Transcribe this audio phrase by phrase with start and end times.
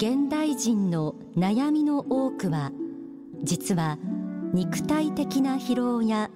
[0.00, 2.70] 現代人の悩みの多くは
[3.42, 3.98] 実は
[4.54, 6.30] 肉体的な疲労や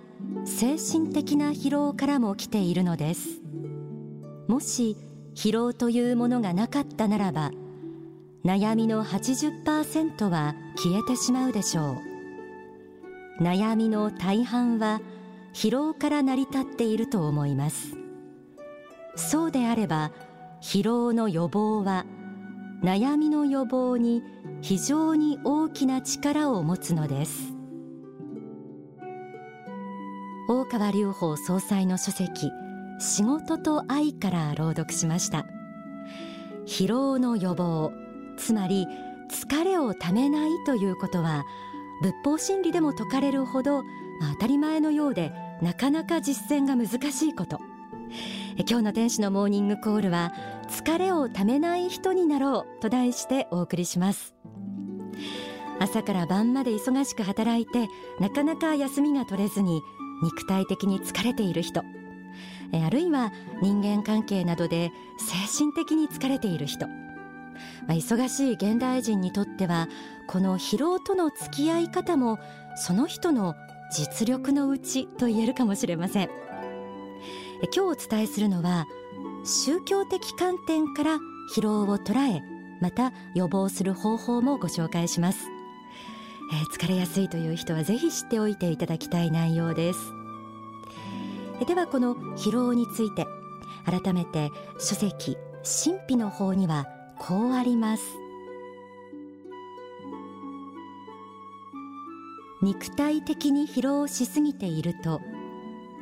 [0.45, 3.40] 精神的な疲労からも来ているのです。
[4.48, 4.97] もし
[5.37, 7.53] 疲労というものがなかったならば
[8.44, 11.99] 悩みの80%は消えてしまうでしょ
[13.38, 13.44] う。
[13.44, 15.01] 悩みの大半は
[15.54, 17.97] 疲労から成り立っていると思います。
[19.15, 20.10] そうであれば
[20.60, 22.07] 疲労の予防は
[22.83, 24.25] 悩みの予防に
[24.61, 27.55] 非常に大きな力を持つのです。
[30.49, 32.51] 大川隆法総裁の書籍
[32.99, 35.47] 仕事と愛から朗読しました。
[36.67, 37.93] 疲労の予防
[38.37, 38.87] つまり
[39.30, 41.45] 疲れをためないということは
[42.03, 43.85] 仏法真理でも説かれるほど
[44.33, 47.61] 当たり前のようでなかなか実践が難しいこと。
[48.69, 50.33] 今日の天使のモーニングコールは
[50.69, 54.35] 疲れをためない人になろうと題してお送りします。
[55.80, 57.88] 朝から晩まで忙しく働いて
[58.21, 59.83] なかなか休みが取れずに
[60.23, 61.83] 肉体的に疲れている人。
[62.74, 66.86] あるいは人間関係などで精神的に疲れている人。
[67.88, 69.88] 忙しい現代人にとっては
[70.28, 72.38] この疲労との付き合い方も
[72.77, 73.55] その人の
[73.90, 76.41] 実力のうちと言えるかもしれません。
[77.62, 78.86] 今日お伝えするのは
[79.44, 81.18] 宗教的観点から
[81.55, 82.42] 疲労を捉え
[82.80, 85.46] また予防する方法もご紹介します、
[86.52, 90.00] えー、疲れやすいという人はぜひ知っておいていただきたい内容です。
[91.66, 93.27] ではこの疲労について
[93.86, 96.88] 改めて書籍神秘の方には
[97.20, 98.02] こうあります。
[102.62, 105.20] 肉体的に疲労しすぎていると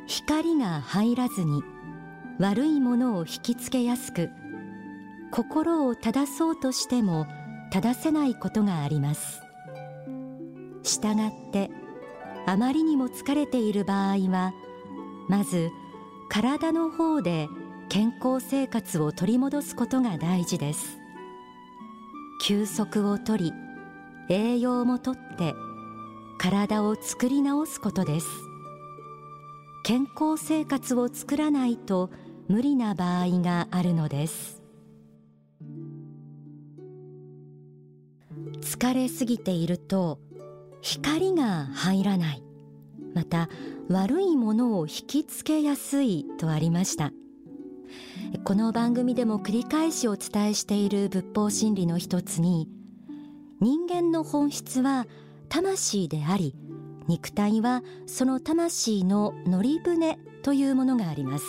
[0.07, 1.63] 光が入らずに
[2.39, 4.29] 悪いものを引きつけやすく
[5.31, 7.27] 心を正そうとしても
[7.71, 9.41] 正せないことがあります。
[10.83, 11.69] したがって
[12.45, 14.53] あまりにも疲れている場合は
[15.29, 15.69] まず
[16.29, 17.47] 体の方で
[17.87, 20.97] 健康生活を取り戻すことが大事です。
[22.43, 23.53] 休息をとり
[24.29, 25.53] 栄養もとって
[26.39, 28.27] 体を作り直すことです。
[29.83, 32.11] 健康生活を作らないと
[32.47, 34.61] 無理な場合があるのです。
[38.61, 40.19] 疲れすぎていると
[40.81, 42.43] 光が入らない。
[43.15, 43.49] また
[43.89, 47.11] 悪いものを引きつけやすいとありました。
[48.43, 52.69] この番組でも繰り返しお伝えしている仏法真理の一つに
[53.59, 55.05] 人間の本質は
[55.49, 56.55] 魂であり
[57.07, 61.45] 肉体はその魂の乗り船というものがあります。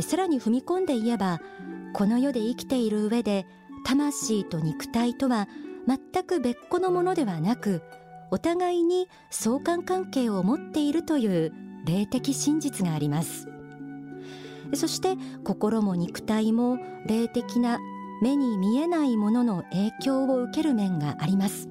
[0.00, 1.40] さらに踏み込んで言えば
[1.92, 3.46] この世で生きている上で
[3.84, 5.48] 魂と肉体とは
[5.86, 7.82] 全く別個のものではなく
[8.30, 11.52] お互いに相関関係を持っているという
[11.84, 13.48] 霊的真実があります。
[14.74, 17.78] そして心も肉体も霊的な
[18.22, 21.68] 目に見えないものの影響を受ける面があります。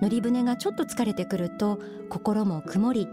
[0.00, 1.78] 乗り船がちょっと疲れてくると
[2.08, 3.08] 心も曇り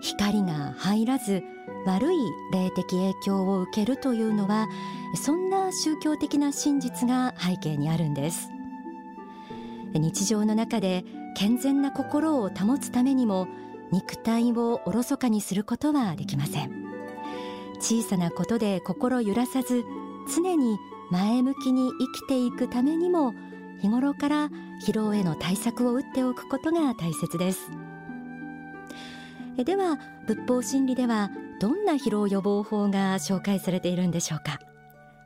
[0.00, 1.42] 光が入らず
[1.86, 2.16] 悪い
[2.52, 4.68] 霊的影響を受けるというのは
[5.14, 8.48] そんな宗教的な真実が背景にあるんです。
[9.92, 11.04] 日常の中で
[11.36, 13.48] 健全な心を保つためにも
[13.90, 16.70] 肉体をおろそかにすることはできません。
[17.80, 19.84] 小さなことで心揺らさず
[20.34, 20.78] 常に
[21.10, 23.34] 前向きに生きていくためにも
[23.80, 27.70] 日頃から疲労への対策を打っておくことが大切です。
[29.62, 31.30] では仏法真理では
[31.60, 34.58] どんな疲労予防法が紹介されているんでしょうか？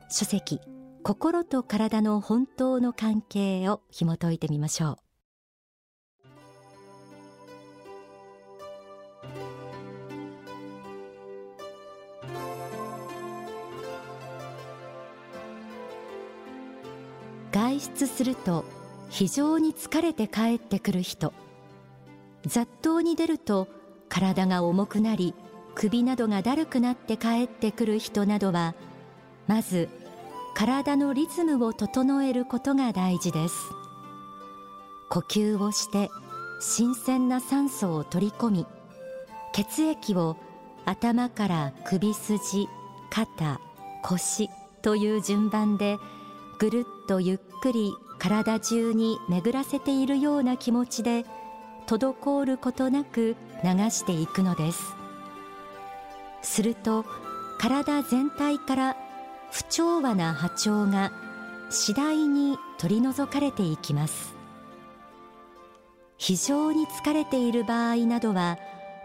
[0.09, 0.59] 書籍
[1.03, 4.97] 心と体の本当の関係を紐解いてみましょう。
[17.53, 18.65] 外出すると
[19.09, 21.33] 非常に疲れて帰ってくる人。
[22.45, 23.67] 雑踏に出ると
[24.09, 25.33] 体が重くなり
[25.73, 28.75] 首などがだるくなって帰ってくる人などは
[29.47, 29.89] まず
[30.53, 33.55] 体のリズムを整えることが大事です。
[35.09, 36.09] 呼吸をして
[36.59, 38.65] 新鮮な酸素を取り込み
[39.53, 40.37] 血液を
[40.85, 42.67] 頭から首筋
[43.09, 43.59] 肩
[44.03, 44.49] 腰
[44.81, 45.97] という順番で
[46.59, 51.25] ぐるっとゆっくり体中に巡らせているような気持ちで
[51.87, 54.95] 滞ることなく流していくのです。
[56.41, 57.05] すると
[57.59, 58.97] 体全体から
[59.51, 61.11] 不調和な波長が
[61.69, 64.35] 次第に取り除かれていきます。
[66.17, 68.57] 非常に疲れている場合などは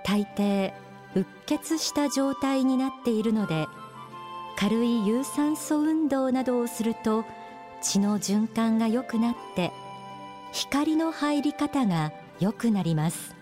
[0.04, 0.72] 大抵
[1.16, 3.66] うっ血した状態になっているので
[4.56, 7.24] 軽い有酸素運動などをすると
[7.82, 9.72] 血の循環が良くなって
[10.52, 13.34] 光の入り方が良くなります。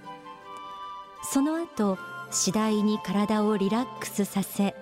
[1.23, 1.99] その後
[2.31, 4.75] 次第に体をリラックスさせ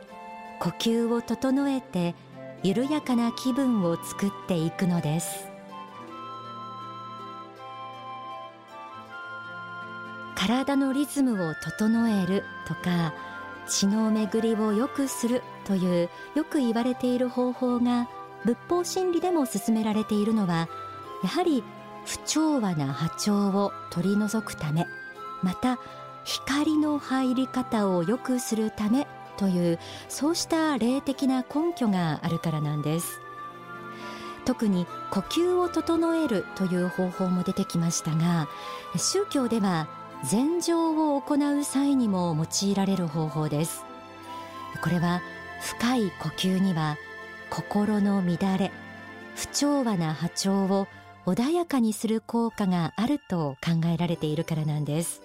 [0.60, 2.14] 呼吸を整えて
[2.62, 5.48] 緩やかな気分を作っていくのです。
[10.36, 13.14] 体のリズムを整えるとか
[13.66, 18.08] 血の巡りを良くするというよく言われている方法が
[18.46, 20.69] 仏法真理でも進められているのは
[21.22, 21.62] やはり
[22.06, 24.87] 不調和な波長を取り除くため
[25.43, 25.78] また
[26.25, 29.06] 光の入り方を良くするため
[29.37, 29.78] という
[30.08, 33.20] そうした霊的な根拠があるからなんです。
[34.46, 38.49] 特に呼吸を整えるという方法も出てきましたが
[38.96, 39.88] 宗教では
[40.25, 43.84] 禅情を行う際にも用いられる方法です。
[44.82, 45.20] これは
[45.60, 46.96] 深い呼吸には
[47.56, 48.70] 心の乱れ
[49.34, 50.86] 不調和な波長を
[51.24, 55.22] 穏やかにする効果があると考えられているからなんです、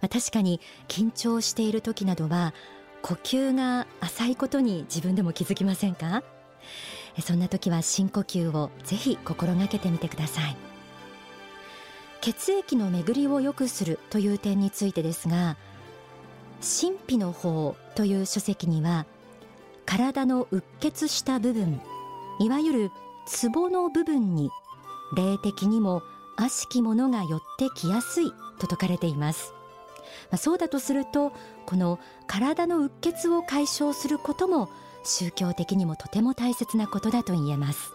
[0.00, 2.54] まあ、確かに緊張している時などは
[3.02, 6.22] 呼吸が浅いことに自分でも気づきませんか？
[7.20, 10.56] そんな時は深呼吸をぜひ心がけてみてください。
[12.22, 15.58] 血液の巡りを良くするという点についてですが
[16.62, 19.04] 神秘の法という書籍には
[19.86, 21.80] 体のうっ血した部分
[22.38, 22.90] いわゆる
[23.26, 24.50] ツボの部分に
[25.14, 26.02] 霊的にも
[26.36, 29.52] 悪しきものが寄ってきやすいと説かれています。
[30.30, 31.32] まあ、そうだとすると
[31.66, 34.68] この体のうっ血を解消することも
[35.04, 37.92] 宗教的にもとても大切なことだと言えます。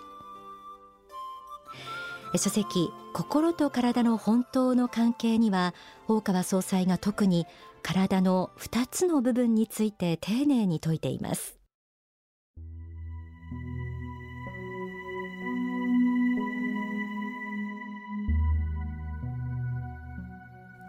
[2.38, 5.74] 書籍心と体の本当の関係には
[6.08, 7.46] 大川総裁が特に
[7.84, 11.61] 体の2つの部分について丁寧に説いています。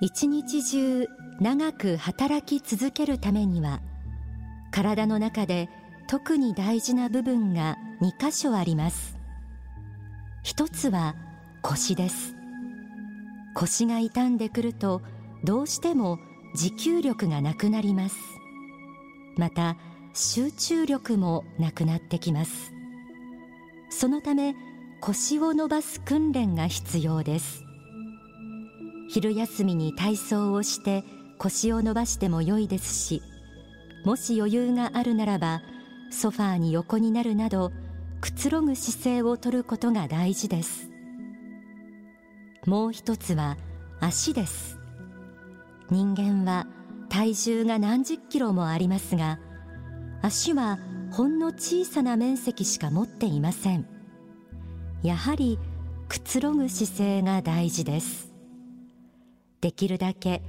[0.04, 1.06] 一日中
[1.40, 3.80] 長く働き続けるためには
[4.72, 5.68] 体の中で
[6.08, 9.16] 特に大事な部分が2箇所あります。
[10.42, 11.14] 一つは
[11.62, 12.34] 腰です。
[13.54, 15.02] 腰が傷んでくると
[15.44, 16.18] どうしても
[16.56, 18.16] 持久力がなくなります。
[19.36, 19.76] また
[20.14, 22.72] 集中力もなくなってきます。
[23.88, 24.56] そのため
[25.00, 27.62] 腰を伸ばす訓練が必要です。
[29.12, 31.04] 昼休みに体操をして
[31.36, 33.22] 腰を伸ばしても良いですし
[34.06, 35.60] もし余裕があるならば
[36.10, 37.72] ソファーに横になるなど
[38.22, 40.88] くつろぐ姿勢をとることが大事です。
[42.64, 43.58] もう一つは
[44.00, 44.78] 足です。
[45.90, 46.66] 人間は
[47.10, 49.38] 体重が何十キロもありますが
[50.22, 50.78] 足は
[51.10, 53.86] ほんの小さな面積しか持っていません。
[55.02, 55.58] やはり
[56.08, 58.31] くつろぐ姿勢が大事です。
[59.62, 60.42] できるだけ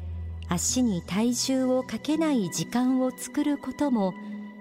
[0.50, 4.14] 足に体重をかけない時間を作ることも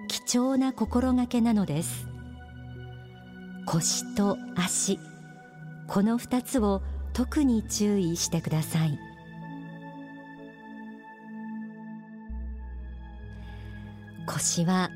[0.07, 2.07] 貴重な心がけなのです。
[3.65, 4.99] 腰と足
[5.87, 6.81] この2つを
[7.13, 8.97] 特に注意してください。
[14.27, 14.89] 腰は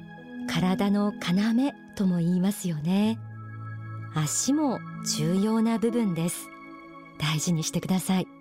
[0.48, 3.18] 体の要とも言いますよね。
[4.14, 4.80] 足も
[5.18, 6.48] 重要な部分です。
[7.20, 8.37] 大事にしてください。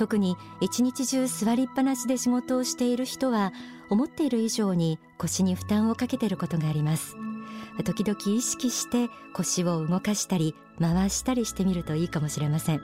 [0.00, 3.52] 特に一日中座りっぱなしで仕事をしている人は
[3.90, 7.18] 思っている以上に腰に負担をかけていることがあります。
[7.84, 12.82] 時々意識して腰を動かしたり回したりしてみるといいかもしれません。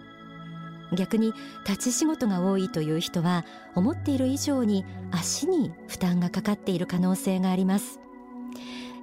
[0.95, 1.33] 逆に
[1.67, 7.99] 立ち仕事が多いという人は思っている以上に足に負担がかかっている可能性があります。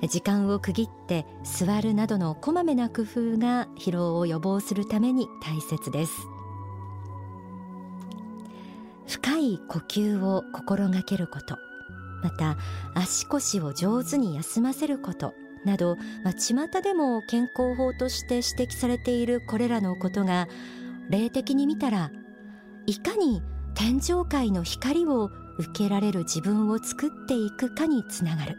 [0.07, 6.27] 時間を区切って座るなどのこまめな工夫が疲労を予防するために大切です。
[9.23, 11.57] 深い呼吸を心がけること。
[12.21, 12.57] また
[12.93, 15.33] 足腰を上手に休ませること。
[15.63, 20.49] など、まあ、巷でも健康法として指摘されているこれらのことが
[21.09, 22.11] 霊的に見たら
[22.85, 23.41] いかに
[23.75, 28.57] 天上界の光を受けられる自分を作っていくかにつながる。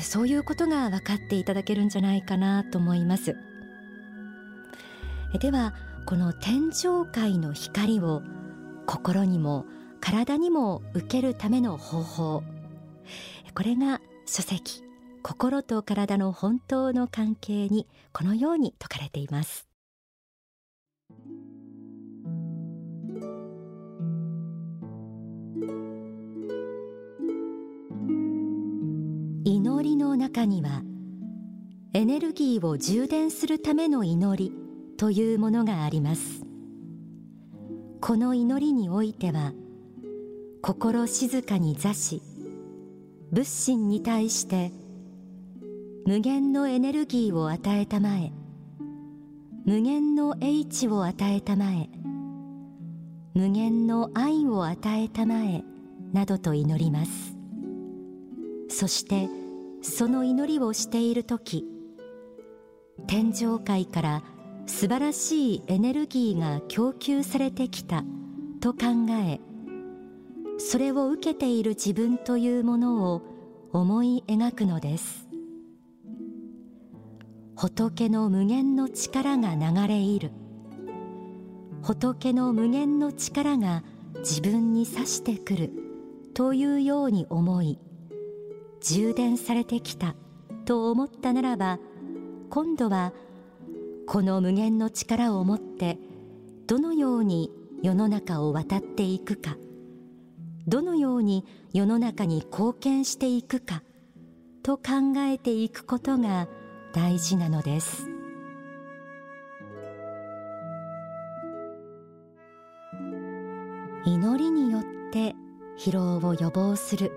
[0.00, 3.36] そういうことが分かっていただけるんじゃないかなと思います。
[5.38, 5.74] では
[6.06, 8.22] この天上界の光を
[8.86, 9.64] 心にも
[10.00, 12.42] 体にも受けるための方法。
[13.54, 14.82] これが書籍
[15.22, 19.68] 心と体の本当の関係にこのように説かれています。
[29.44, 30.82] 祈りの中には
[31.94, 34.52] エネルギーを充電するための祈り
[34.96, 36.51] というものがあります。
[38.02, 39.52] この祈りにおいては
[40.60, 42.20] 心静かに座し
[43.30, 44.72] 仏心に対して
[46.04, 48.32] 無限のエネルギーを与えたまえ
[49.64, 51.88] 無限の英知を与えたまえ
[53.34, 55.62] 無限の愛を与えたまえ
[56.12, 57.36] などと祈ります。
[58.68, 59.28] そして
[59.80, 61.64] その祈りをしている時
[63.06, 64.22] 天上界から
[64.66, 68.04] 素晴らしいエネルギーが供給されてきた。
[68.60, 69.40] と考え
[70.58, 73.22] それを受けている自分というものを
[73.72, 75.28] 思い描くのです。
[77.56, 80.30] 仏の無限の力が流れ入る。
[81.82, 83.82] 仏の無限の力が
[84.18, 85.72] 自分に差してくる。
[86.34, 87.78] というように思い
[88.80, 90.14] 充電されてきた。
[90.64, 91.78] と思ったならば
[92.48, 93.12] 今度は
[94.12, 95.96] この無限の力を持って
[96.66, 97.50] どのように
[97.82, 99.56] 世の中を渡っていくか
[100.66, 103.82] どのように世の中に貢献していくか
[104.62, 106.46] と考えていくことが
[106.92, 108.06] 大事なのです。
[114.04, 115.34] 祈りによって
[115.78, 117.12] 疲労を予防する。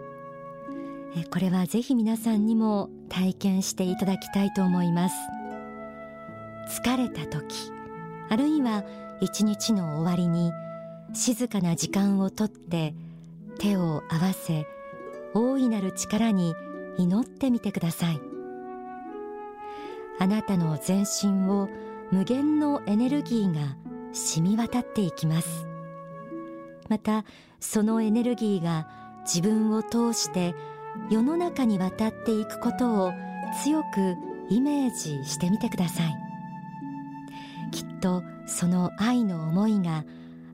[1.29, 5.15] これはぜひ皆さんにも体験していただきたいと思います。
[6.67, 7.72] 疲れた時
[8.29, 8.84] あるいは
[9.22, 10.51] 一日の終わりに
[11.13, 12.93] 静かな時間をとって
[13.60, 14.67] 手を合わせ
[15.34, 16.55] 大いなる力に
[16.98, 18.19] 祈ってみてください。
[20.17, 21.69] あなたの全身を
[22.12, 23.75] 無限のエネルギーが
[24.13, 25.67] 染み渡っていきます。
[26.88, 27.25] また
[27.60, 28.88] そのエネルギーが
[29.24, 30.55] 自分を通して
[31.10, 33.13] 世の中に渡っていくことを
[33.63, 34.15] 強く
[34.50, 36.25] イメージしてみてください。
[37.99, 40.03] とその愛の思いが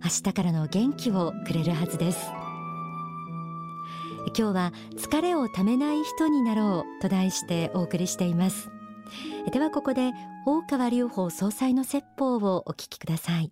[0.04, 2.32] 明日からの元気をくれるはずです。
[4.38, 8.70] 今日は疲れをためない人になろうと題してお送りしています。
[9.52, 10.12] ではここで
[10.46, 13.52] 大川隆法総裁の説法をお聞きください。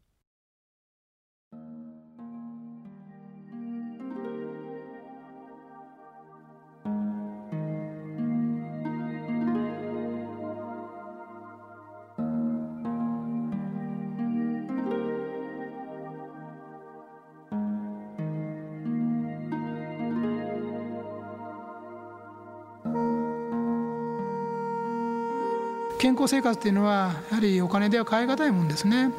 [25.99, 29.11] 健康生活っていうのはやはりお金では買い難いもんですね。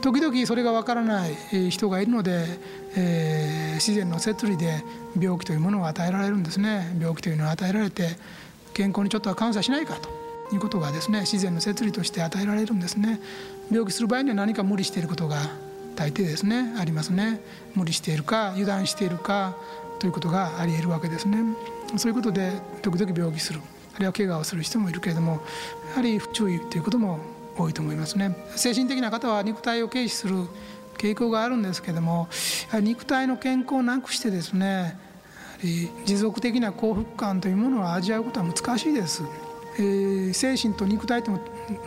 [0.00, 2.46] 時々それがわからない人がいるので、
[2.96, 4.82] えー、自然の摂理で
[5.20, 6.96] 病気というものが与えられるんですね。
[7.00, 8.16] 病気というのを与えられて
[8.72, 10.08] 健康にちょっとは感謝しないかと。
[10.52, 13.20] いうことがですね自然の摂理として与えられるんですね。
[13.70, 15.36] 病気する場合には何か無理していることが
[15.96, 16.74] 大抵ですね。
[16.78, 17.40] ありますね。
[17.74, 19.56] 無理しているか油断しているか
[19.98, 21.38] ということがありえるわけですね。
[21.96, 23.60] そういうことで時々病気する。
[24.00, 25.40] るいは怪我をする人もいるけれども
[25.90, 27.20] やはり不注意ということも
[27.56, 28.34] 多いと思いますね。
[28.56, 30.46] 精神的な方は肉体を軽視する
[30.96, 32.28] 傾向があるんですけども
[32.80, 34.98] 肉体の健康をなくしてですね
[36.04, 39.22] 持続的な幸福感というものを味わうことは難しいです、
[39.78, 41.40] えー、精神と肉体とも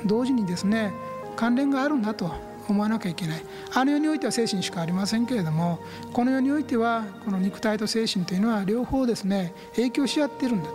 [0.05, 0.93] 同時にですね
[1.35, 2.31] 関連があるんだと
[2.67, 3.43] 思わなきゃいけない。
[3.73, 5.79] あの世においては精神しかありませんけれども
[6.13, 10.69] この世においてはこの肉体と精神というのは両方ですね影響し合ってるんだ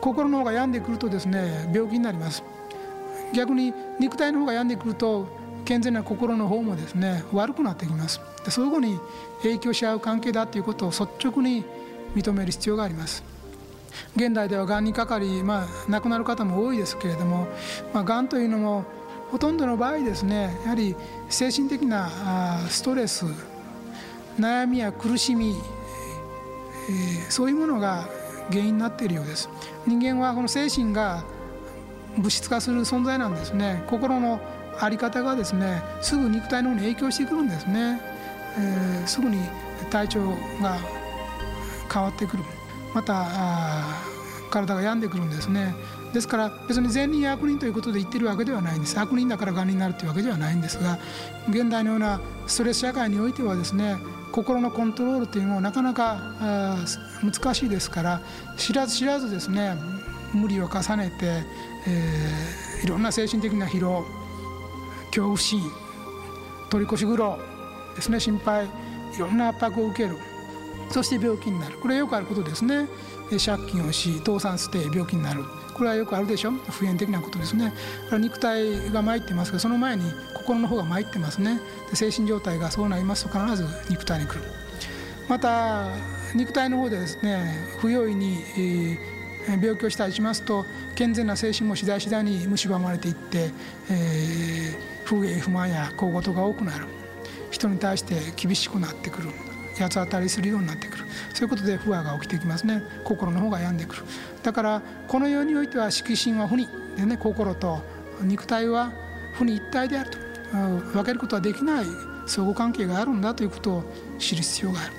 [0.00, 2.42] 心の方が病んでくるとですね病気になります。
[3.32, 5.26] 逆に肉体の方が病んでくると
[5.64, 8.20] 健全な心の方もですね悪くなってきます。
[8.44, 8.98] でそういうふうに
[9.42, 11.64] 影響し合う関係だということを率直に
[12.14, 13.22] 認める必要があります。
[14.16, 17.46] 現代ではがんにかかり、まあ、亡くなる方も多いですけれども、
[17.92, 18.84] まあ、がんというのも
[19.30, 20.96] ほとんどの場合ですねやはり
[21.28, 23.26] 精神的なストレス
[24.38, 25.54] 悩みや苦しみ、
[26.88, 28.08] えー、そういうものが
[28.50, 29.48] 原因になっているようです。
[29.86, 31.22] 人間はこの精神が
[32.16, 33.82] 物質化する存在なんですね。
[33.86, 34.40] 心の
[34.78, 38.00] 在り方がですねすぐ肉体の方に影響してくるんですね、
[38.58, 39.38] えー、すぐに
[39.90, 40.20] 体調
[40.62, 40.78] が
[41.92, 42.44] 変わってくる。
[42.94, 43.26] また
[44.50, 45.74] 体が病んでくるんですね。
[46.12, 48.98] ですから別に善人や悪人ということで言ってるわけではないんです。
[48.98, 50.98] 悪人だからがんになるというわけではないんですが
[51.48, 53.96] 現代のようなストレス社会においてはですね
[54.32, 56.20] 心のコントロールというのはなかなか
[57.22, 58.20] 難しいですから
[58.56, 59.74] 知らず知らずですね
[60.32, 61.42] 無理を重ねて、
[61.88, 64.04] えー、いろんな精神的な疲労
[65.06, 65.60] 恐怖心
[66.70, 67.38] 取り越し苦労
[67.96, 68.68] ですね心配い
[69.18, 70.16] ろんな圧迫を受ける。
[70.90, 71.78] そして病気になる。
[71.78, 72.88] これはよくあることですね。
[73.30, 75.44] 借金をし倒産して病気になる。
[75.74, 76.50] これはよくあるでしょ。
[76.50, 77.72] 普遍的なことですね。
[78.12, 81.60] 肉体が参ってますけどその前に心の方が参ってますね。
[81.94, 84.42] 精神状態がそうなりますと必ず肉体に来る。
[85.28, 85.88] また
[86.34, 90.66] 肉体の方でですね不用意に、えー、病気をしたりしますと
[90.96, 93.52] 健全な精神も次第次第に蝕まれていって、
[93.88, 96.86] えー、不平不満や小言が多くなる。
[97.50, 99.28] 人に対して厳しくなってくる。
[99.82, 101.04] 八つ当たりするようになってくる。
[101.34, 102.82] そういうことで不和が起きてきますね。
[103.04, 104.02] 心の方が病んでくる。
[104.42, 107.82] だからこの世においては色心は負にでね心と
[108.22, 108.92] 肉体は
[109.34, 110.18] 負に一体であると。
[110.50, 111.84] 分けることはできない
[112.26, 113.84] 相互関係があるんだということを
[114.18, 114.92] 知る必要がある。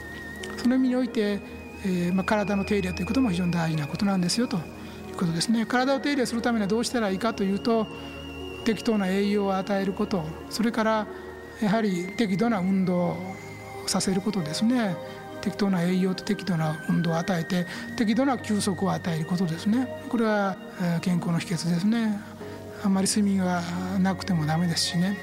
[0.57, 1.41] その意味において、
[1.83, 4.57] えーまあ、体の手入れということも非常に大事なことなんですよと。
[4.57, 4.59] い
[5.13, 5.65] うことですね。
[5.65, 7.85] 体を手入れするためにはどうしたらいいかというと
[8.63, 10.23] 適当な栄養を与えること。
[10.49, 11.07] それから
[11.61, 13.17] やはり適度な運動。
[13.91, 14.95] させることですね。
[15.41, 17.65] 適当な栄養と適度な運動を与えて
[17.97, 19.87] 適度な休息を与えることですね。
[20.09, 20.55] これは
[21.01, 22.19] 健康の秘訣ですね。
[22.83, 23.61] あんまり睡眠が
[23.99, 25.17] なくてもダメですしね。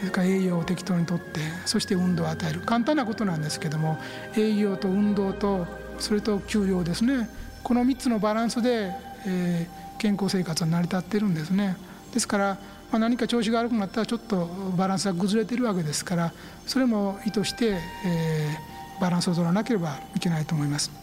[0.00, 2.60] それから栄養を適当にとってそして運動を与える。
[2.60, 3.98] 簡単なことなんですけども
[4.36, 5.66] 栄養と運動と
[5.98, 7.28] それと休養ですね。
[7.62, 8.90] この3つのバランスで、
[9.26, 11.76] えー、健康生活は成り立ってるんですね。
[12.12, 12.58] ですから、
[12.92, 14.46] まあ、何か調子が悪くなったらちょっと
[14.76, 16.32] バランスが崩れてるわけですから
[16.66, 21.01] それも意図して、えー、バランスを取らなければいけないと思います。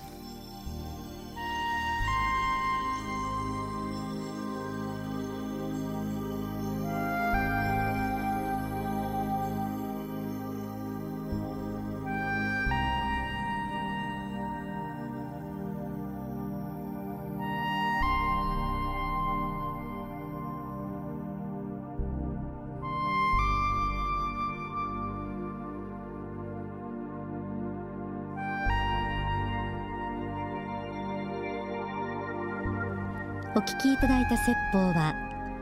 [33.59, 35.13] お聞きいただいた説法は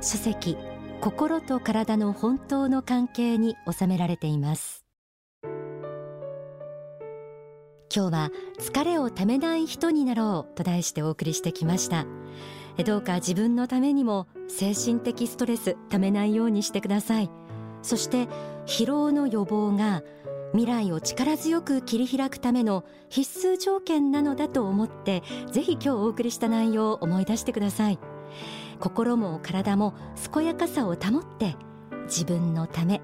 [0.02, 0.56] 書籍
[1.02, 4.86] 心と体の本当の関係に収められています。
[7.92, 12.06] 今日は疲れをためない人になろうと題してお送りしてきました。
[12.86, 17.32] どうか自分のためにも精神的ストレスためないようにしてください。
[17.82, 18.28] そして
[18.68, 20.04] 疲労の予防が
[20.54, 28.00] 未来を力強く切り開くための必須条件なのだと思ってぜひ今日お送りした内容を思い出してください。
[28.80, 29.94] 心も体も
[30.32, 31.56] 健やかさを保って
[32.06, 33.02] 自分のため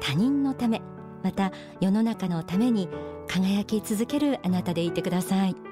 [0.00, 0.82] 他人のため
[1.22, 2.88] また世の中のために
[3.26, 5.69] 輝き続けるあなたでいてください。